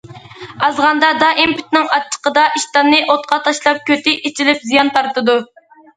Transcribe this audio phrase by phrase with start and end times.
[0.67, 5.37] ئازغاندا دائىم پىتنىڭ ئاچچىقىدا ئىشتاننى ئوتقا تاشلاپ كۆتى ئېچىلىپ زىيان تارتىدۇ.